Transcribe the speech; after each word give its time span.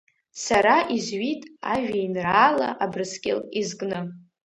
Сара 0.45 0.75
изҩит 0.95 1.41
ажәеинраала 1.73 2.69
Абырскьыл 2.83 3.39
изкны. 3.59 3.99